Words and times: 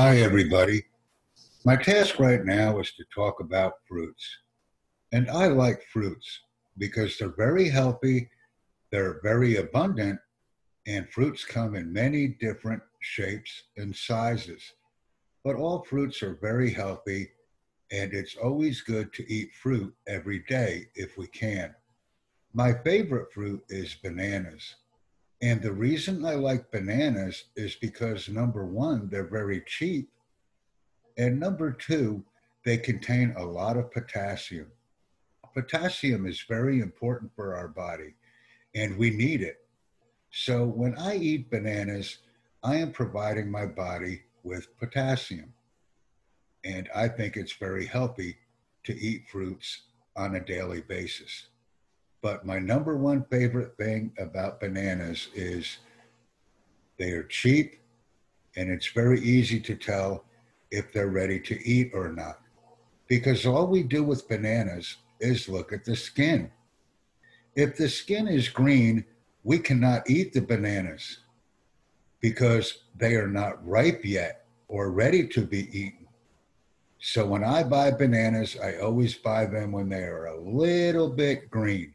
Hi, 0.00 0.18
everybody. 0.18 0.84
My 1.64 1.74
task 1.74 2.20
right 2.20 2.44
now 2.44 2.78
is 2.78 2.92
to 2.92 3.04
talk 3.12 3.40
about 3.40 3.84
fruits. 3.88 4.24
And 5.10 5.28
I 5.28 5.48
like 5.48 5.82
fruits 5.92 6.38
because 6.78 7.18
they're 7.18 7.34
very 7.36 7.68
healthy, 7.68 8.30
they're 8.92 9.18
very 9.24 9.56
abundant, 9.56 10.20
and 10.86 11.10
fruits 11.10 11.44
come 11.44 11.74
in 11.74 11.92
many 11.92 12.28
different 12.28 12.80
shapes 13.00 13.64
and 13.76 13.94
sizes. 13.94 14.62
But 15.42 15.56
all 15.56 15.82
fruits 15.82 16.22
are 16.22 16.38
very 16.40 16.72
healthy, 16.72 17.30
and 17.90 18.14
it's 18.14 18.36
always 18.36 18.82
good 18.82 19.12
to 19.14 19.28
eat 19.28 19.50
fruit 19.60 19.92
every 20.06 20.44
day 20.48 20.86
if 20.94 21.18
we 21.18 21.26
can. 21.26 21.74
My 22.54 22.72
favorite 22.84 23.32
fruit 23.32 23.64
is 23.68 23.96
bananas. 23.96 24.76
And 25.40 25.62
the 25.62 25.72
reason 25.72 26.24
I 26.24 26.34
like 26.34 26.72
bananas 26.72 27.44
is 27.54 27.76
because 27.76 28.28
number 28.28 28.64
one, 28.64 29.08
they're 29.08 29.28
very 29.28 29.62
cheap. 29.66 30.10
And 31.16 31.38
number 31.38 31.72
two, 31.72 32.24
they 32.64 32.76
contain 32.76 33.34
a 33.36 33.44
lot 33.44 33.76
of 33.76 33.92
potassium. 33.92 34.66
Potassium 35.54 36.26
is 36.26 36.44
very 36.48 36.80
important 36.80 37.32
for 37.34 37.54
our 37.54 37.68
body 37.68 38.14
and 38.74 38.98
we 38.98 39.10
need 39.10 39.42
it. 39.42 39.58
So 40.30 40.66
when 40.66 40.96
I 40.96 41.16
eat 41.16 41.50
bananas, 41.50 42.18
I 42.62 42.76
am 42.76 42.92
providing 42.92 43.50
my 43.50 43.66
body 43.66 44.22
with 44.42 44.76
potassium. 44.78 45.54
And 46.64 46.88
I 46.94 47.08
think 47.08 47.36
it's 47.36 47.54
very 47.54 47.86
healthy 47.86 48.36
to 48.84 48.96
eat 48.98 49.28
fruits 49.30 49.82
on 50.16 50.34
a 50.34 50.44
daily 50.44 50.80
basis. 50.80 51.46
But 52.20 52.44
my 52.44 52.58
number 52.58 52.96
one 52.96 53.24
favorite 53.30 53.76
thing 53.76 54.12
about 54.18 54.60
bananas 54.60 55.28
is 55.34 55.78
they 56.98 57.12
are 57.12 57.22
cheap 57.24 57.80
and 58.56 58.70
it's 58.70 58.88
very 58.88 59.20
easy 59.20 59.60
to 59.60 59.76
tell 59.76 60.24
if 60.70 60.92
they're 60.92 61.08
ready 61.08 61.38
to 61.40 61.66
eat 61.66 61.92
or 61.94 62.12
not. 62.12 62.40
Because 63.06 63.46
all 63.46 63.66
we 63.66 63.82
do 63.82 64.02
with 64.02 64.28
bananas 64.28 64.96
is 65.20 65.48
look 65.48 65.72
at 65.72 65.84
the 65.84 65.94
skin. 65.94 66.50
If 67.54 67.76
the 67.76 67.88
skin 67.88 68.26
is 68.26 68.48
green, 68.48 69.04
we 69.44 69.58
cannot 69.58 70.10
eat 70.10 70.32
the 70.32 70.42
bananas 70.42 71.18
because 72.20 72.82
they 72.96 73.14
are 73.14 73.28
not 73.28 73.64
ripe 73.66 74.04
yet 74.04 74.44
or 74.66 74.90
ready 74.90 75.26
to 75.28 75.46
be 75.46 75.68
eaten. 75.78 76.08
So 76.98 77.24
when 77.24 77.44
I 77.44 77.62
buy 77.62 77.92
bananas, 77.92 78.56
I 78.62 78.78
always 78.78 79.14
buy 79.14 79.46
them 79.46 79.70
when 79.70 79.88
they 79.88 80.02
are 80.02 80.26
a 80.26 80.40
little 80.40 81.08
bit 81.08 81.48
green 81.48 81.94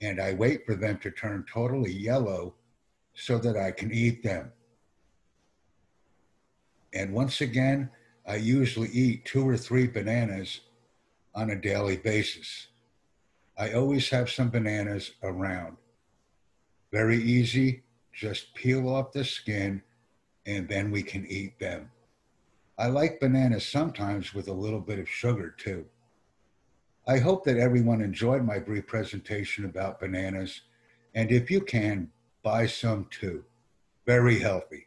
and 0.00 0.20
I 0.20 0.34
wait 0.34 0.66
for 0.66 0.74
them 0.74 0.98
to 0.98 1.10
turn 1.10 1.44
totally 1.52 1.92
yellow 1.92 2.54
so 3.14 3.38
that 3.38 3.56
I 3.56 3.70
can 3.70 3.92
eat 3.92 4.22
them. 4.22 4.52
And 6.92 7.12
once 7.12 7.40
again, 7.40 7.90
I 8.26 8.36
usually 8.36 8.88
eat 8.88 9.24
two 9.24 9.48
or 9.48 9.56
three 9.56 9.86
bananas 9.86 10.60
on 11.34 11.50
a 11.50 11.60
daily 11.60 11.96
basis. 11.96 12.68
I 13.58 13.72
always 13.72 14.08
have 14.10 14.30
some 14.30 14.50
bananas 14.50 15.12
around. 15.22 15.76
Very 16.92 17.22
easy, 17.22 17.82
just 18.12 18.54
peel 18.54 18.88
off 18.88 19.12
the 19.12 19.24
skin 19.24 19.82
and 20.46 20.68
then 20.68 20.90
we 20.90 21.02
can 21.02 21.26
eat 21.26 21.58
them. 21.58 21.90
I 22.78 22.88
like 22.88 23.20
bananas 23.20 23.66
sometimes 23.66 24.34
with 24.34 24.48
a 24.48 24.52
little 24.52 24.80
bit 24.80 24.98
of 24.98 25.08
sugar 25.08 25.54
too. 25.56 25.86
I 27.06 27.18
hope 27.18 27.44
that 27.44 27.58
everyone 27.58 28.00
enjoyed 28.00 28.44
my 28.44 28.58
brief 28.58 28.86
presentation 28.86 29.66
about 29.66 30.00
bananas. 30.00 30.62
And 31.14 31.30
if 31.30 31.50
you 31.50 31.60
can, 31.60 32.10
buy 32.42 32.66
some 32.66 33.08
too. 33.10 33.44
Very 34.06 34.38
healthy. 34.38 34.86